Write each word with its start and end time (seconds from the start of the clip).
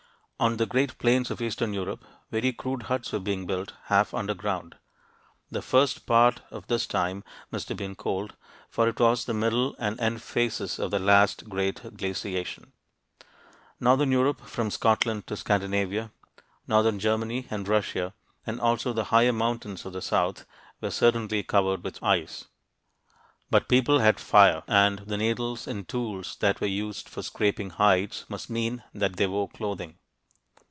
On 0.43 0.57
the 0.57 0.65
great 0.65 0.97
plains 0.97 1.29
of 1.29 1.39
eastern 1.39 1.71
Europe, 1.71 2.03
very 2.31 2.51
crude 2.51 2.81
huts 2.89 3.11
were 3.11 3.19
being 3.19 3.45
built, 3.45 3.73
half 3.83 4.11
underground. 4.11 4.75
The 5.51 5.61
first 5.61 6.07
part 6.07 6.41
of 6.49 6.65
this 6.65 6.87
time 6.87 7.23
must 7.51 7.69
have 7.69 7.77
been 7.77 7.93
cold, 7.93 8.35
for 8.67 8.87
it 8.87 8.99
was 8.99 9.25
the 9.25 9.35
middle 9.35 9.75
and 9.77 9.99
end 10.01 10.23
phases 10.23 10.79
of 10.79 10.89
the 10.89 10.97
last 10.97 11.47
great 11.47 11.95
glaciation. 11.95 12.73
Northern 13.79 14.11
Europe 14.11 14.41
from 14.41 14.71
Scotland 14.71 15.27
to 15.27 15.37
Scandinavia, 15.37 16.11
northern 16.67 16.97
Germany 16.97 17.45
and 17.51 17.67
Russia, 17.67 18.15
and 18.43 18.59
also 18.59 18.93
the 18.93 19.03
higher 19.13 19.31
mountains 19.33 19.83
to 19.83 19.91
the 19.91 20.01
south, 20.01 20.47
were 20.81 20.89
certainly 20.89 21.43
covered 21.43 21.83
with 21.83 22.01
ice. 22.01 22.45
But 23.51 23.69
people 23.69 23.99
had 23.99 24.19
fire, 24.19 24.63
and 24.67 25.03
the 25.05 25.17
needles 25.17 25.67
and 25.67 25.87
tools 25.87 26.37
that 26.37 26.59
were 26.59 26.65
used 26.65 27.07
for 27.09 27.21
scraping 27.21 27.69
hides 27.69 28.25
must 28.27 28.49
mean 28.49 28.81
that 28.91 29.17
they 29.17 29.27
wore 29.27 29.47
clothing. 29.47 29.99